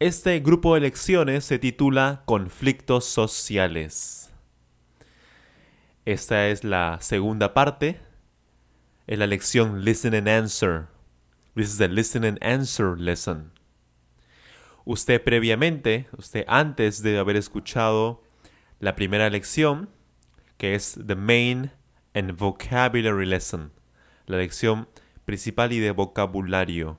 Este 0.00 0.38
grupo 0.38 0.74
de 0.74 0.80
lecciones 0.80 1.44
se 1.44 1.58
titula 1.58 2.22
Conflictos 2.24 3.04
sociales. 3.04 4.30
Esta 6.04 6.48
es 6.48 6.62
la 6.62 6.98
segunda 7.00 7.52
parte. 7.52 8.00
Es 9.06 9.18
la 9.18 9.26
lección 9.26 9.84
Listen 9.84 10.14
and 10.14 10.28
Answer. 10.28 10.86
This 11.54 11.70
is 11.70 11.78
the 11.78 11.88
Listen 11.88 12.24
and 12.24 12.38
Answer 12.44 12.96
lesson. 12.96 13.52
Usted 14.84 15.22
previamente, 15.22 16.06
usted 16.16 16.44
antes 16.46 17.02
de 17.02 17.18
haber 17.18 17.34
escuchado 17.34 18.22
la 18.78 18.94
primera 18.94 19.28
lección, 19.30 19.90
que 20.58 20.74
es 20.74 20.96
The 21.04 21.16
Main 21.16 21.72
and 22.14 22.36
Vocabulary 22.36 23.26
Lesson 23.26 23.72
la 24.28 24.36
lección 24.36 24.88
principal 25.24 25.72
y 25.72 25.80
de 25.80 25.90
vocabulario. 25.90 26.98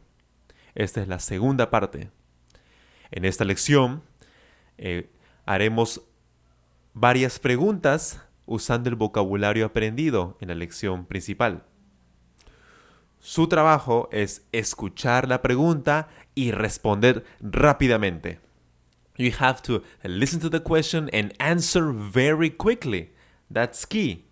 Esta 0.76 1.02
es 1.02 1.08
la 1.08 1.20
segunda 1.20 1.70
parte. 1.70 2.12
En 3.12 3.26
esta 3.26 3.46
lección 3.46 4.04
eh, 4.78 5.10
haremos 5.46 6.02
varias 6.94 7.40
preguntas 7.40 8.22
usando 8.46 8.90
el 8.90 8.96
vocabulario 8.96 9.66
aprendido 9.66 10.38
en 10.42 10.50
la 10.50 10.56
lección 10.56 11.06
principal. 11.06 11.64
Su 13.20 13.48
trabajo 13.48 14.10
es 14.12 14.46
escuchar 14.52 15.28
la 15.28 15.42
pregunta 15.42 16.08
y 16.36 16.52
responder 16.52 17.26
rápidamente. 17.42 18.40
You 19.18 19.32
have 19.40 19.62
to 19.64 19.84
listen 20.04 20.40
to 20.40 20.50
the 20.50 20.64
question 20.64 21.10
and 21.12 21.34
answer 21.40 21.92
very 21.92 22.50
quickly. 22.50 23.12
That's 23.52 23.86
key. 23.86 24.24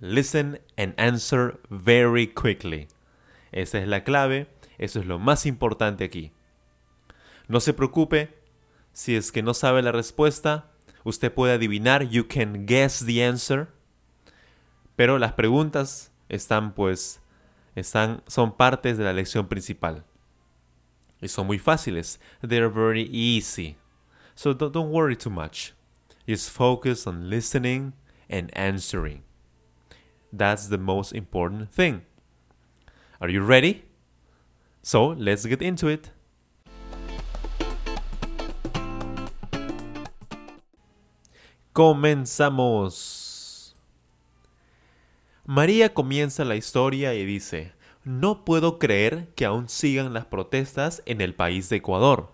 Listen 0.00 0.60
and 0.78 0.94
answer 0.96 1.60
very 1.68 2.26
quickly. 2.26 2.88
Esa 3.52 3.78
es 3.78 3.88
la 3.88 4.04
clave, 4.04 4.46
eso 4.78 5.00
es 5.00 5.06
lo 5.06 5.18
más 5.18 5.44
importante 5.44 6.04
aquí. 6.04 6.32
No 7.48 7.60
se 7.60 7.72
preocupe, 7.72 8.38
si 8.92 9.16
es 9.16 9.32
que 9.32 9.42
no 9.42 9.54
sabe 9.54 9.82
la 9.82 9.92
respuesta, 9.92 10.70
usted 11.02 11.32
puede 11.32 11.54
adivinar, 11.54 12.08
you 12.08 12.26
can 12.28 12.66
guess 12.66 13.04
the 13.04 13.24
answer. 13.24 13.68
Pero 14.96 15.18
las 15.18 15.32
preguntas 15.32 16.12
están 16.28 16.74
pues 16.74 17.20
están 17.74 18.22
son 18.26 18.56
partes 18.56 18.98
de 18.98 19.04
la 19.04 19.12
lección 19.12 19.48
principal. 19.48 20.04
Y 21.20 21.28
son 21.28 21.46
muy 21.46 21.58
fáciles. 21.58 22.20
They're 22.42 22.68
very 22.68 23.08
easy. 23.10 23.76
So 24.34 24.52
don't, 24.52 24.72
don't 24.72 24.90
worry 24.92 25.16
too 25.16 25.30
much. 25.30 25.74
Just 26.26 26.50
focus 26.50 27.06
on 27.06 27.30
listening 27.30 27.94
and 28.28 28.50
answering. 28.56 29.22
That's 30.32 30.68
the 30.68 30.78
most 30.78 31.14
important 31.14 31.70
thing. 31.72 32.02
Are 33.20 33.30
you 33.30 33.42
ready? 33.42 33.84
So 34.82 35.14
let's 35.18 35.46
get 35.46 35.62
into 35.62 35.88
it. 35.88 36.10
Comenzamos. 41.78 43.76
María 45.44 45.94
comienza 45.94 46.44
la 46.44 46.56
historia 46.56 47.14
y 47.14 47.24
dice, 47.24 47.72
no 48.02 48.44
puedo 48.44 48.80
creer 48.80 49.28
que 49.36 49.44
aún 49.44 49.68
sigan 49.68 50.12
las 50.12 50.26
protestas 50.26 51.04
en 51.06 51.20
el 51.20 51.36
país 51.36 51.68
de 51.68 51.76
Ecuador. 51.76 52.32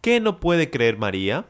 ¿Qué 0.00 0.20
no 0.20 0.38
puede 0.38 0.70
creer 0.70 0.96
María? 0.96 1.48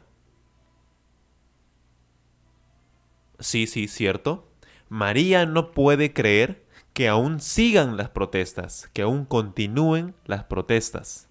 Sí, 3.38 3.66
sí, 3.66 3.88
cierto. 3.88 4.48
María 4.88 5.44
no 5.44 5.72
puede 5.72 6.14
creer 6.14 6.64
que 6.94 7.08
aún 7.08 7.40
sigan 7.40 7.98
las 7.98 8.08
protestas, 8.08 8.88
que 8.94 9.02
aún 9.02 9.26
continúen 9.26 10.14
las 10.24 10.44
protestas. 10.44 11.28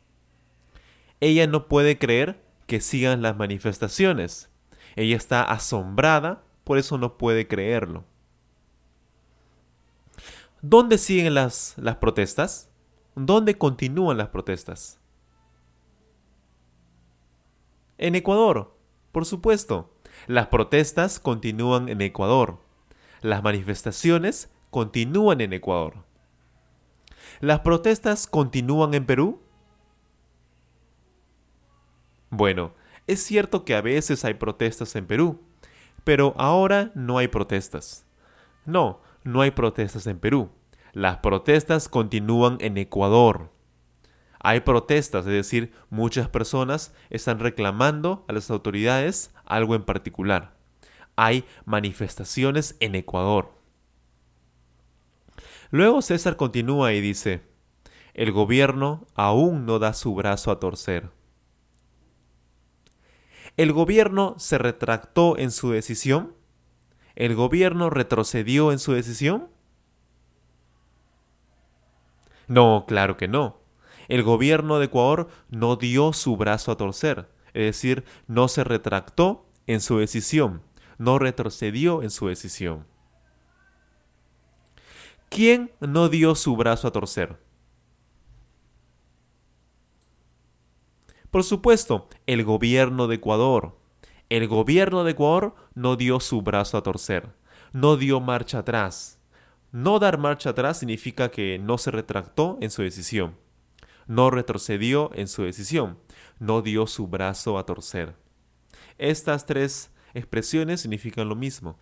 Ella 1.22 1.48
no 1.48 1.68
puede 1.68 1.98
creer 1.98 2.51
que 2.72 2.80
sigan 2.80 3.22
las 3.22 3.36
manifestaciones. 3.36 4.50
Ella 4.96 5.18
está 5.18 5.44
asombrada, 5.44 6.46
por 6.64 6.78
eso 6.78 6.98
no 6.98 7.18
puede 7.18 7.46
creerlo. 7.46 8.06
¿Dónde 10.62 10.98
siguen 10.98 11.34
las, 11.34 11.74
las 11.78 11.98
protestas? 11.98 12.70
¿Dónde 13.14 13.58
continúan 13.58 14.18
las 14.18 14.30
protestas? 14.30 15.02
En 17.98 18.16
Ecuador, 18.16 18.74
por 19.12 19.26
supuesto. 19.26 19.94
Las 20.28 20.48
protestas 20.48 21.20
continúan 21.20 21.90
en 21.90 22.00
Ecuador. 22.00 22.62
Las 23.20 23.44
manifestaciones 23.44 24.50
continúan 24.70 25.42
en 25.42 25.52
Ecuador. 25.52 26.06
¿Las 27.42 27.60
protestas 27.60 28.28
continúan 28.28 28.94
en 28.94 29.06
Perú? 29.06 29.42
Bueno, 32.32 32.74
es 33.08 33.22
cierto 33.22 33.66
que 33.66 33.76
a 33.76 33.82
veces 33.82 34.24
hay 34.24 34.36
protestas 34.36 34.96
en 34.96 35.06
Perú, 35.06 35.42
pero 36.06 36.34
ahora 36.38 36.92
no 36.96 37.18
hay 37.18 37.28
protestas. 37.28 38.06
No, 38.66 39.02
no 39.26 39.42
hay 39.42 39.52
protestas 39.52 40.08
en 40.08 40.18
Perú. 40.18 40.50
Las 40.94 41.18
protestas 41.18 41.90
continúan 41.90 42.58
en 42.62 42.78
Ecuador. 42.78 43.52
Hay 44.40 44.62
protestas, 44.62 45.26
es 45.28 45.34
decir, 45.34 45.74
muchas 45.90 46.30
personas 46.30 46.96
están 47.10 47.40
reclamando 47.40 48.24
a 48.30 48.34
las 48.34 48.50
autoridades 48.50 49.34
algo 49.46 49.76
en 49.76 49.84
particular. 49.84 50.56
Hay 51.18 51.44
manifestaciones 51.66 52.78
en 52.80 52.96
Ecuador. 52.96 53.52
Luego 55.70 56.02
César 56.02 56.38
continúa 56.38 56.94
y 56.94 57.02
dice, 57.02 57.42
el 58.14 58.32
gobierno 58.32 59.06
aún 59.16 59.66
no 59.66 59.80
da 59.80 59.94
su 59.94 60.16
brazo 60.16 60.50
a 60.50 60.62
torcer. 60.62 61.10
¿El 63.58 63.74
gobierno 63.74 64.36
se 64.38 64.58
retractó 64.58 65.38
en 65.38 65.52
su 65.52 65.72
decisión? 65.72 66.36
¿El 67.16 67.36
gobierno 67.36 67.90
retrocedió 67.90 68.72
en 68.72 68.80
su 68.80 68.94
decisión? 68.94 69.50
No, 72.48 72.86
claro 72.88 73.18
que 73.18 73.28
no 73.28 73.62
el 74.12 74.24
gobierno 74.24 74.78
de 74.78 74.88
Ecuador 74.88 75.30
no 75.50 75.78
dio 75.78 76.12
su 76.12 76.36
brazo 76.36 76.74
a 76.74 76.76
torcer, 76.76 77.30
es 77.54 77.64
decir, 77.64 78.04
no 78.28 78.50
se 78.50 78.66
retractó 78.66 79.46
en 79.68 79.80
su 79.80 80.00
decisión, 80.00 80.62
no 80.98 81.18
retrocedió 81.18 82.04
en 82.04 82.10
su 82.10 82.28
decisión. 82.28 82.86
¿Quién 85.30 85.72
no 85.80 86.10
dio 86.10 86.36
su 86.36 86.58
brazo 86.58 86.90
a 86.90 86.92
torcer? 86.92 87.38
Por 91.32 91.44
supuesto, 91.44 92.08
el 92.28 92.44
gobierno 92.44 93.08
de 93.08 93.16
Ecuador. 93.16 93.78
El 94.30 94.48
gobierno 94.48 95.04
de 95.04 95.12
Ecuador 95.12 95.56
no 95.74 95.96
dio 95.96 96.20
su 96.20 96.42
brazo 96.42 96.78
a 96.78 96.84
torcer, 96.84 97.30
no 97.74 97.98
dio 97.98 98.20
marcha 98.22 98.60
atrás. 98.60 99.20
No 99.72 100.00
dar 100.00 100.18
marcha 100.18 100.52
atrás 100.52 100.80
significa 100.80 101.32
que 101.32 101.58
no 101.58 101.78
se 101.78 101.92
retractó 101.92 102.58
en 102.62 102.70
su 102.70 102.82
decisión 102.84 103.36
no 104.12 104.30
retrocedió 104.30 105.10
en 105.14 105.30
su 105.30 105.44
decisión, 105.44 105.98
no 106.38 106.62
dio 106.62 106.86
su 106.86 107.08
brazo 107.08 107.58
a 107.58 107.66
torcer. 107.66 108.16
Estas 108.98 109.46
tres 109.46 109.90
expresiones 110.14 110.82
significan 110.82 111.30
lo 111.30 111.36
mismo. 111.36 111.80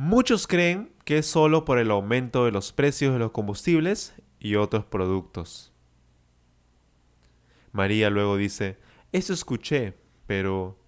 Muchos 0.00 0.46
creen 0.46 0.94
que 1.04 1.18
es 1.18 1.26
solo 1.26 1.64
por 1.64 1.80
el 1.80 1.90
aumento 1.90 2.44
de 2.44 2.52
los 2.52 2.72
precios 2.72 3.12
de 3.12 3.18
los 3.18 3.32
combustibles 3.32 4.14
y 4.38 4.54
otros 4.54 4.84
productos. 4.84 5.72
María 7.72 8.08
luego 8.08 8.36
dice, 8.36 8.78
eso 9.10 9.32
escuché, 9.32 9.98
pero 10.28 10.78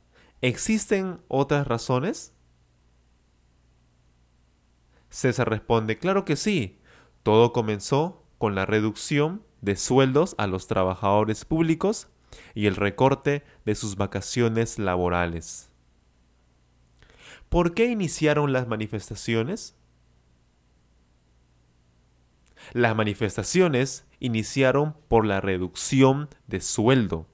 ¿existen 0.42 1.20
otras 1.26 1.66
razones? 1.66 2.34
César 5.08 5.50
responde, 5.50 5.98
claro 5.98 6.24
que 6.24 6.36
sí. 6.36 6.78
Todo 7.24 7.52
comenzó 7.52 8.24
con 8.38 8.54
la 8.54 8.64
reducción 8.64 9.42
de 9.60 9.74
sueldos 9.74 10.36
a 10.38 10.46
los 10.46 10.68
trabajadores 10.68 11.44
públicos 11.44 12.06
y 12.54 12.66
el 12.66 12.76
recorte 12.76 13.42
de 13.64 13.74
sus 13.74 13.96
vacaciones 13.96 14.78
laborales. 14.78 15.69
¿Por 17.50 17.74
qué 17.74 17.86
iniciaron 17.86 18.52
las 18.52 18.68
manifestaciones? 18.68 19.76
Las 22.72 22.94
manifestaciones 22.94 24.06
iniciaron 24.20 24.94
por 25.08 25.26
la 25.26 25.40
reducción 25.40 26.28
de 26.46 26.60
sueldo, 26.60 27.26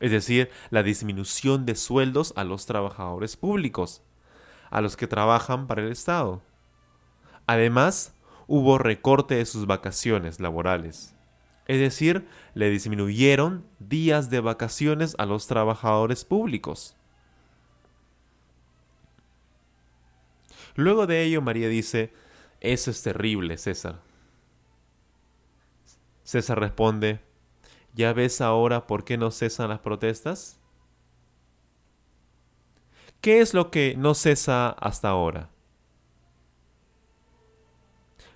es 0.00 0.10
decir, 0.10 0.50
la 0.70 0.82
disminución 0.82 1.64
de 1.64 1.76
sueldos 1.76 2.32
a 2.34 2.42
los 2.42 2.66
trabajadores 2.66 3.36
públicos, 3.36 4.02
a 4.70 4.80
los 4.80 4.96
que 4.96 5.06
trabajan 5.06 5.68
para 5.68 5.82
el 5.82 5.92
Estado. 5.92 6.42
Además, 7.46 8.16
hubo 8.48 8.78
recorte 8.78 9.36
de 9.36 9.46
sus 9.46 9.66
vacaciones 9.66 10.40
laborales. 10.40 11.14
Es 11.66 11.78
decir, 11.78 12.26
le 12.54 12.68
disminuyeron 12.68 13.64
días 13.78 14.28
de 14.28 14.40
vacaciones 14.40 15.14
a 15.18 15.26
los 15.26 15.46
trabajadores 15.46 16.24
públicos. 16.24 16.96
Luego 20.74 21.06
de 21.06 21.22
ello, 21.22 21.42
María 21.42 21.68
dice, 21.68 22.12
eso 22.60 22.90
es 22.90 23.02
terrible, 23.02 23.58
César. 23.58 24.00
César 26.22 26.60
responde, 26.60 27.20
¿ya 27.94 28.12
ves 28.12 28.40
ahora 28.40 28.86
por 28.86 29.04
qué 29.04 29.18
no 29.18 29.30
cesan 29.30 29.68
las 29.68 29.80
protestas? 29.80 30.58
¿Qué 33.20 33.40
es 33.40 33.54
lo 33.54 33.70
que 33.70 33.94
no 33.96 34.14
cesa 34.14 34.70
hasta 34.70 35.08
ahora? 35.08 35.50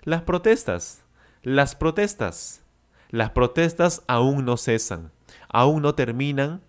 Las 0.03 0.21
protestas, 0.21 1.03
las 1.43 1.75
protestas, 1.75 2.63
las 3.09 3.31
protestas 3.31 4.03
aún 4.07 4.45
no 4.45 4.55
cesan, 4.55 5.11
aún 5.49 5.81
no 5.81 5.95
terminan, 5.95 6.61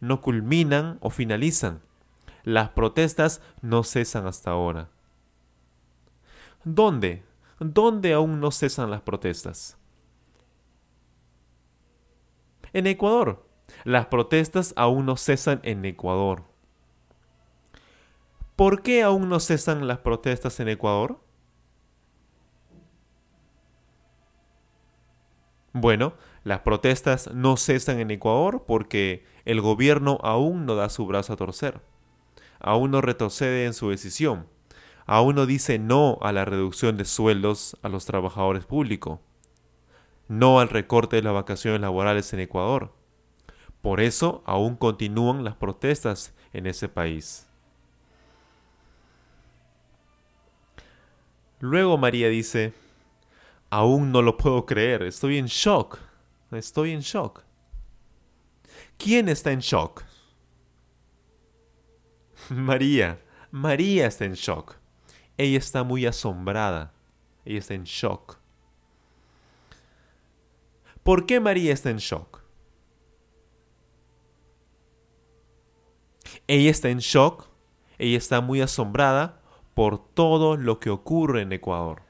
no 0.00 0.20
culminan 0.22 0.98
o 1.00 1.10
finalizan. 1.10 1.82
Las 2.44 2.70
protestas 2.70 3.42
no 3.60 3.84
cesan 3.84 4.26
hasta 4.26 4.50
ahora. 4.50 4.88
¿Dónde? 6.64 7.22
¿Dónde 7.60 8.12
aún 8.12 8.40
no 8.40 8.50
cesan 8.50 8.90
las 8.90 9.02
protestas? 9.02 9.76
En 12.72 12.86
Ecuador. 12.86 13.46
Las 13.84 14.06
protestas 14.06 14.72
aún 14.76 15.06
no 15.06 15.16
cesan 15.16 15.60
en 15.62 15.84
Ecuador. 15.84 16.44
¿Por 18.56 18.82
qué 18.82 19.02
aún 19.02 19.28
no 19.28 19.40
cesan 19.40 19.86
las 19.86 19.98
protestas 19.98 20.58
en 20.60 20.68
Ecuador? 20.68 21.20
Bueno, 25.72 26.14
las 26.44 26.60
protestas 26.60 27.30
no 27.32 27.56
cesan 27.56 28.00
en 28.00 28.10
Ecuador 28.10 28.64
porque 28.66 29.24
el 29.44 29.60
gobierno 29.60 30.18
aún 30.22 30.66
no 30.66 30.74
da 30.74 30.88
su 30.88 31.06
brazo 31.06 31.34
a 31.34 31.36
torcer, 31.36 31.80
aún 32.58 32.90
no 32.90 33.00
retrocede 33.00 33.66
en 33.66 33.74
su 33.74 33.90
decisión, 33.90 34.48
aún 35.08 35.36
no 35.36 35.46
dice 35.46 35.78
no 35.78 36.18
a 36.20 36.32
la 36.32 36.44
reducción 36.44 36.98
de 36.98 37.06
sueldos 37.06 37.78
a 37.82 37.88
los 37.88 38.04
trabajadores 38.04 38.66
públicos, 38.66 39.20
no 40.28 40.60
al 40.60 40.68
recorte 40.68 41.16
de 41.16 41.22
las 41.22 41.32
vacaciones 41.32 41.80
laborales 41.80 42.30
en 42.34 42.40
Ecuador. 42.40 42.92
Por 43.80 44.00
eso 44.00 44.42
aún 44.44 44.76
continúan 44.76 45.44
las 45.44 45.56
protestas 45.56 46.34
en 46.52 46.66
ese 46.66 46.90
país. 46.90 47.48
Luego 51.60 51.96
María 51.96 52.28
dice, 52.28 52.74
Aún 53.70 54.12
no 54.12 54.20
lo 54.20 54.36
puedo 54.36 54.66
creer, 54.66 55.02
estoy 55.04 55.38
en 55.38 55.46
shock, 55.46 55.98
estoy 56.52 56.92
en 56.92 57.00
shock. 57.00 57.44
¿Quién 58.98 59.30
está 59.30 59.52
en 59.52 59.60
shock? 59.60 60.04
María, 62.50 63.20
María 63.50 64.06
está 64.06 64.26
en 64.26 64.34
shock. 64.34 64.77
Ella 65.38 65.58
está 65.58 65.84
muy 65.84 66.04
asombrada, 66.04 66.92
ella 67.44 67.60
está 67.60 67.74
en 67.74 67.84
shock. 67.84 68.38
¿Por 71.04 71.26
qué 71.26 71.38
María 71.40 71.72
está 71.72 71.90
en 71.90 71.98
shock? 71.98 72.42
Ella 76.48 76.70
está 76.70 76.88
en 76.88 76.98
shock, 76.98 77.48
ella 77.98 78.18
está 78.18 78.40
muy 78.40 78.60
asombrada 78.60 79.40
por 79.74 79.98
todo 79.98 80.56
lo 80.56 80.80
que 80.80 80.90
ocurre 80.90 81.42
en 81.42 81.52
Ecuador. 81.52 82.02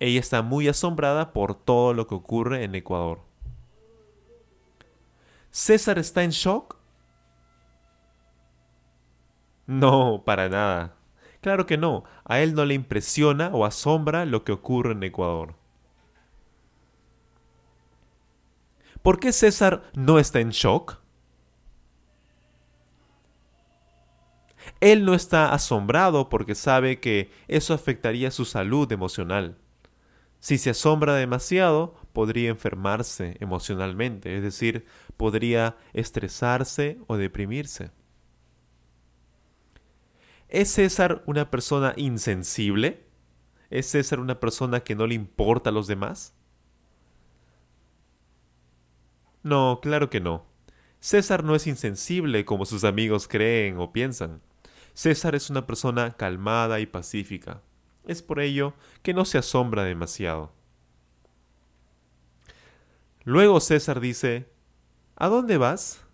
Ella 0.00 0.18
está 0.18 0.42
muy 0.42 0.66
asombrada 0.66 1.32
por 1.32 1.54
todo 1.54 1.94
lo 1.94 2.08
que 2.08 2.16
ocurre 2.16 2.64
en 2.64 2.74
Ecuador. 2.74 3.20
¿César 5.52 6.00
está 6.00 6.24
en 6.24 6.30
shock? 6.30 6.76
No, 9.66 10.24
para 10.26 10.48
nada. 10.48 10.96
Claro 11.42 11.66
que 11.66 11.76
no. 11.76 12.04
A 12.24 12.40
él 12.40 12.54
no 12.54 12.64
le 12.64 12.74
impresiona 12.74 13.48
o 13.48 13.66
asombra 13.66 14.24
lo 14.24 14.44
que 14.44 14.52
ocurre 14.52 14.92
en 14.92 15.02
Ecuador. 15.02 15.56
¿Por 19.02 19.18
qué 19.18 19.32
César 19.32 19.82
no 19.94 20.20
está 20.20 20.38
en 20.38 20.50
shock? 20.50 20.98
Él 24.80 25.04
no 25.04 25.14
está 25.14 25.52
asombrado 25.52 26.28
porque 26.28 26.54
sabe 26.54 27.00
que 27.00 27.32
eso 27.48 27.74
afectaría 27.74 28.30
su 28.30 28.44
salud 28.44 28.90
emocional. 28.92 29.58
Si 30.38 30.58
se 30.58 30.70
asombra 30.70 31.14
demasiado, 31.14 31.96
podría 32.12 32.50
enfermarse 32.50 33.36
emocionalmente, 33.40 34.36
es 34.36 34.42
decir, 34.42 34.86
podría 35.16 35.76
estresarse 35.92 36.98
o 37.08 37.16
deprimirse. 37.16 37.90
¿Es 40.52 40.70
César 40.70 41.22
una 41.24 41.50
persona 41.50 41.94
insensible? 41.96 43.06
¿Es 43.70 43.86
César 43.86 44.20
una 44.20 44.38
persona 44.38 44.80
que 44.80 44.94
no 44.94 45.06
le 45.06 45.14
importa 45.14 45.70
a 45.70 45.72
los 45.72 45.86
demás? 45.86 46.34
No, 49.42 49.78
claro 49.80 50.10
que 50.10 50.20
no. 50.20 50.44
César 51.00 51.42
no 51.42 51.54
es 51.54 51.66
insensible 51.66 52.44
como 52.44 52.66
sus 52.66 52.84
amigos 52.84 53.28
creen 53.28 53.78
o 53.78 53.94
piensan. 53.94 54.42
César 54.92 55.34
es 55.34 55.48
una 55.48 55.66
persona 55.66 56.18
calmada 56.18 56.80
y 56.80 56.86
pacífica. 56.86 57.62
Es 58.06 58.20
por 58.20 58.38
ello 58.38 58.74
que 59.02 59.14
no 59.14 59.24
se 59.24 59.38
asombra 59.38 59.84
demasiado. 59.84 60.52
Luego 63.24 63.58
César 63.58 64.00
dice, 64.00 64.50
¿A 65.16 65.28
dónde 65.28 65.56
vas? 65.56 66.04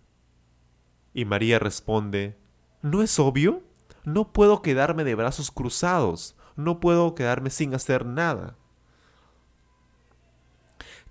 Y 1.13 1.25
María 1.25 1.59
responde, 1.59 2.37
¿No 2.81 3.03
es 3.03 3.19
obvio? 3.19 3.67
No 4.09 4.33
puedo 4.33 4.63
quedarme 4.63 5.03
de 5.03 5.13
brazos 5.13 5.51
cruzados, 5.51 6.35
no 6.55 6.79
puedo 6.79 7.13
quedarme 7.13 7.51
sin 7.51 7.75
hacer 7.75 8.07
nada. 8.07 8.55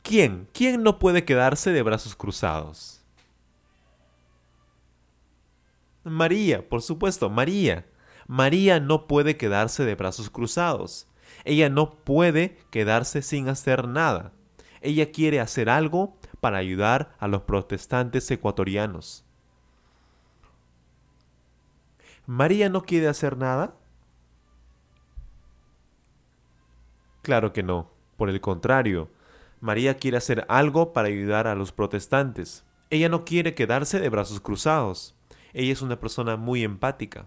¿Quién? 0.02 0.48
¿Quién 0.52 0.82
no 0.82 0.98
puede 0.98 1.24
quedarse 1.24 1.70
de 1.70 1.82
brazos 1.84 2.16
cruzados? 2.16 3.04
María, 6.02 6.68
por 6.68 6.82
supuesto, 6.82 7.30
María. 7.30 7.86
María 8.26 8.80
no 8.80 9.06
puede 9.06 9.36
quedarse 9.36 9.84
de 9.84 9.94
brazos 9.94 10.28
cruzados. 10.28 11.06
Ella 11.44 11.68
no 11.68 12.02
puede 12.02 12.58
quedarse 12.70 13.22
sin 13.22 13.48
hacer 13.48 13.86
nada. 13.86 14.32
Ella 14.80 15.12
quiere 15.12 15.38
hacer 15.38 15.70
algo 15.70 16.18
para 16.40 16.58
ayudar 16.58 17.14
a 17.20 17.28
los 17.28 17.42
protestantes 17.42 18.28
ecuatorianos. 18.32 19.27
¿María 22.28 22.68
no 22.68 22.82
quiere 22.82 23.08
hacer 23.08 23.38
nada? 23.38 23.74
Claro 27.22 27.54
que 27.54 27.62
no. 27.62 27.90
Por 28.18 28.28
el 28.28 28.42
contrario, 28.42 29.08
María 29.60 29.96
quiere 29.96 30.18
hacer 30.18 30.44
algo 30.50 30.92
para 30.92 31.08
ayudar 31.08 31.46
a 31.46 31.54
los 31.54 31.72
protestantes. 31.72 32.66
Ella 32.90 33.08
no 33.08 33.24
quiere 33.24 33.54
quedarse 33.54 33.98
de 33.98 34.10
brazos 34.10 34.40
cruzados. 34.40 35.16
Ella 35.54 35.72
es 35.72 35.80
una 35.80 36.00
persona 36.00 36.36
muy 36.36 36.64
empática. 36.64 37.26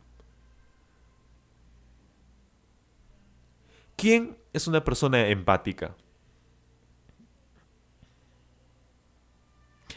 ¿Quién 3.95 4.37
es 4.53 4.67
una 4.67 4.83
persona 4.83 5.29
empática? 5.29 5.95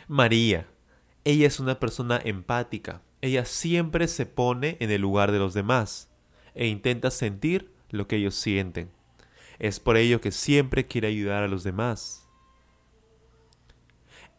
María. 0.08 0.66
Ella 1.24 1.46
es 1.46 1.60
una 1.60 1.78
persona 1.78 2.18
empática. 2.24 3.02
Ella 3.24 3.46
siempre 3.46 4.06
se 4.06 4.26
pone 4.26 4.76
en 4.80 4.90
el 4.90 5.00
lugar 5.00 5.32
de 5.32 5.38
los 5.38 5.54
demás 5.54 6.10
e 6.54 6.66
intenta 6.66 7.10
sentir 7.10 7.72
lo 7.88 8.06
que 8.06 8.16
ellos 8.16 8.34
sienten. 8.34 8.90
Es 9.58 9.80
por 9.80 9.96
ello 9.96 10.20
que 10.20 10.30
siempre 10.30 10.86
quiere 10.86 11.08
ayudar 11.08 11.42
a 11.42 11.48
los 11.48 11.64
demás. 11.64 12.28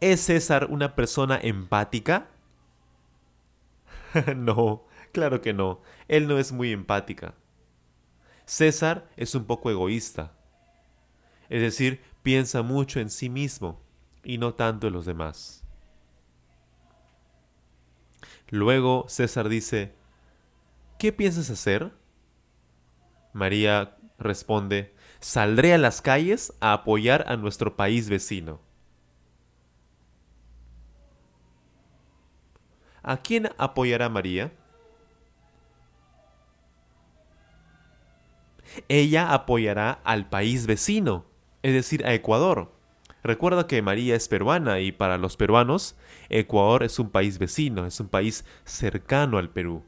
¿Es 0.01 0.20
César 0.20 0.68
una 0.70 0.94
persona 0.94 1.39
empática? 1.42 2.27
no, 4.36 4.86
claro 5.12 5.42
que 5.42 5.54
no. 5.54 5.82
Él 6.08 6.27
no 6.27 6.38
es 6.38 6.51
muy 6.51 6.72
empática. 6.72 7.34
César 8.46 9.10
es 9.18 9.34
un 9.34 9.46
poco 9.46 9.72
egoísta. 9.72 10.38
Es 11.50 11.62
decir, 11.62 12.01
piensa 12.22 12.62
mucho 12.62 13.00
en 13.00 13.10
sí 13.10 13.32
mismo 13.32 13.82
y 14.24 14.38
no 14.38 14.54
tanto 14.54 14.86
en 14.86 14.94
los 14.94 15.08
demás. 15.08 15.64
Luego 18.49 19.05
César 19.07 19.49
dice, 19.49 19.93
¿qué 20.99 21.11
piensas 21.11 21.49
hacer? 21.49 21.91
María 23.33 23.97
responde, 24.19 24.93
saldré 25.19 25.73
a 25.73 25.77
las 25.77 26.01
calles 26.01 26.53
a 26.59 26.73
apoyar 26.73 27.25
a 27.27 27.37
nuestro 27.37 27.75
país 27.75 28.09
vecino. 28.09 28.61
¿A 33.01 33.17
quién 33.17 33.49
apoyará 33.57 34.09
María? 34.09 34.51
Ella 38.87 39.33
apoyará 39.33 39.99
al 40.03 40.29
país 40.29 40.65
vecino, 40.65 41.25
es 41.61 41.73
decir, 41.73 42.05
a 42.05 42.13
Ecuador. 42.13 42.75
Recuerda 43.25 43.65
que 43.65 43.82
María 43.82 44.15
es 44.15 44.27
peruana 44.27 44.82
y 44.82 44.91
para 44.91 45.17
los 45.17 45.36
peruanos 45.36 45.96
Ecuador 46.29 46.84
es 46.84 47.00
un 47.00 47.10
país 47.10 47.39
vecino, 47.39 47.88
es 47.88 48.00
un 48.00 48.08
país 48.08 48.46
cercano 48.65 49.39
al 49.39 49.50
Perú. 49.50 49.82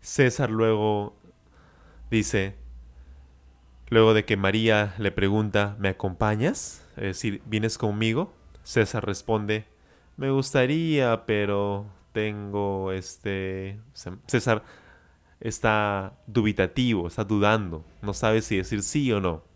César 0.00 0.50
luego 0.50 1.16
dice, 2.08 2.54
luego 3.88 4.14
de 4.14 4.24
que 4.24 4.36
María 4.36 4.94
le 4.98 5.10
pregunta, 5.10 5.74
¿me 5.80 5.88
acompañas? 5.88 6.86
Es 6.94 7.02
decir, 7.02 7.42
¿vienes 7.46 7.76
conmigo? 7.76 8.32
César 8.62 9.04
responde, 9.04 9.64
me 10.16 10.30
gustaría, 10.30 11.26
pero 11.26 11.86
tengo 12.12 12.92
este... 12.92 13.80
César 14.28 14.62
está 15.40 16.16
dubitativo, 16.28 17.08
está 17.08 17.24
dudando, 17.24 17.84
no 18.02 18.14
sabe 18.14 18.40
si 18.40 18.56
decir 18.56 18.84
sí 18.84 19.10
o 19.10 19.20
no. 19.20 19.47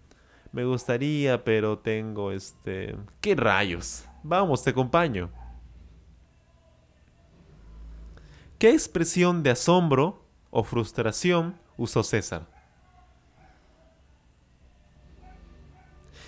Me 0.52 0.64
gustaría, 0.64 1.42
pero 1.44 1.78
tengo 1.78 2.30
este... 2.30 2.94
¿Qué 3.23 3.35
rayos? 3.35 4.04
Vamos, 4.23 4.62
te 4.62 4.71
acompaño. 4.71 5.30
¿Qué 8.59 8.71
expresión 8.71 9.42
de 9.42 9.50
asombro 9.50 10.25
o 10.50 10.62
frustración 10.62 11.59
usó 11.76 12.02
César? 12.02 12.47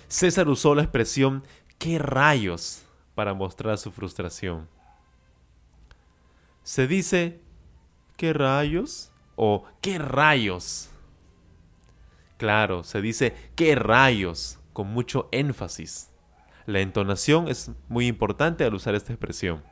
César 0.07 0.49
usó 0.49 0.75
la 0.75 0.81
expresión 0.81 1.43
¿qué 1.77 1.99
rayos? 1.99 2.81
para 3.13 3.33
mostrar 3.33 3.77
su 3.77 3.91
frustración. 3.91 4.67
Se 6.63 6.87
dice 6.87 7.39
¿qué 8.17 8.33
rayos? 8.33 9.11
o 9.35 9.65
¿qué 9.81 9.97
rayos? 9.99 10.89
Claro, 12.45 12.83
se 12.83 13.01
dice 13.01 13.33
¿qué 13.55 13.73
rayos? 13.73 14.59
con 14.71 14.85
mucho 14.85 15.29
énfasis. 15.31 16.11
La 16.67 16.79
entonación 16.79 17.47
es 17.47 17.71
muy 17.87 18.05
importante 18.05 18.63
al 18.63 18.75
usar 18.75 18.93
esta 18.93 19.11
expresión. 19.13 19.63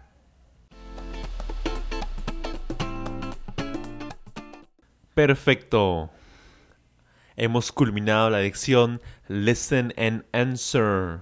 Perfecto. 5.14 6.10
Hemos 7.36 7.72
culminado 7.72 8.32
la 8.32 8.40
lección 8.40 9.00
Listen 9.28 9.94
and 9.96 10.26
Answer 10.32 11.20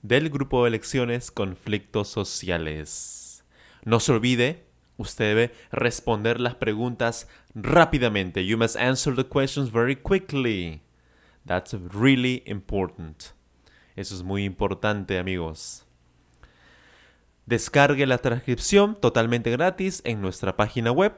del 0.00 0.30
grupo 0.30 0.64
de 0.64 0.70
lecciones 0.70 1.30
Conflictos 1.30 2.08
Sociales. 2.08 3.44
No 3.84 4.00
se 4.00 4.12
olvide, 4.12 4.64
usted 4.96 5.34
debe 5.34 5.54
responder 5.70 6.40
las 6.40 6.54
preguntas 6.54 7.28
rápidamente. 7.54 8.44
You 8.44 8.56
must 8.56 8.76
answer 8.76 9.14
the 9.14 9.24
questions 9.24 9.70
very 9.70 9.96
quickly. 9.96 10.80
That's 11.46 11.74
really 11.74 12.42
important. 12.46 13.34
Eso 13.96 14.14
es 14.14 14.22
muy 14.22 14.44
importante, 14.44 15.18
amigos. 15.18 15.84
Descargue 17.46 18.06
la 18.06 18.18
transcripción 18.18 18.94
totalmente 18.94 19.50
gratis 19.50 20.00
en 20.04 20.20
nuestra 20.20 20.56
página 20.56 20.92
web 20.92 21.14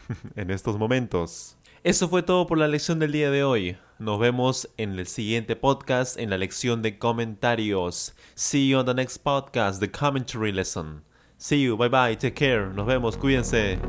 en 0.35 0.51
estos 0.51 0.77
momentos. 0.77 1.55
Eso 1.83 2.09
fue 2.09 2.23
todo 2.23 2.45
por 2.47 2.57
la 2.57 2.67
lección 2.67 2.99
del 2.99 3.11
día 3.11 3.31
de 3.31 3.43
hoy. 3.43 3.77
Nos 3.99 4.19
vemos 4.19 4.69
en 4.77 4.97
el 4.97 5.07
siguiente 5.07 5.55
podcast 5.55 6.17
en 6.17 6.29
la 6.29 6.37
lección 6.37 6.81
de 6.81 6.97
comentarios. 6.97 8.13
See 8.35 8.69
you 8.69 8.79
on 8.79 8.85
the 8.85 8.93
next 8.93 9.23
podcast, 9.23 9.79
the 9.79 9.89
commentary 9.89 10.51
lesson. 10.51 11.03
See 11.37 11.61
you, 11.61 11.77
bye 11.77 11.89
bye, 11.89 12.15
take 12.15 12.35
care. 12.35 12.67
Nos 12.73 12.85
vemos, 12.85 13.17
cuídense. 13.17 13.79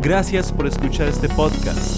Gracias 0.00 0.52
por 0.52 0.66
escuchar 0.66 1.08
este 1.08 1.28
podcast. 1.30 1.97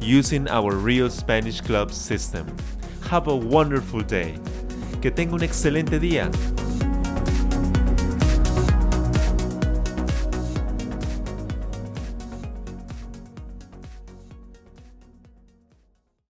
using 0.00 0.48
our 0.48 0.74
Real 0.74 1.10
Spanish 1.10 1.60
Club 1.60 1.92
system. 1.92 2.46
Have 3.10 3.28
a 3.28 3.36
wonderful 3.36 4.02
day. 4.02 4.34
Que 5.00 5.10
tenga 5.10 5.34
un 5.34 5.42
excelente 5.42 5.98
día. 6.00 6.30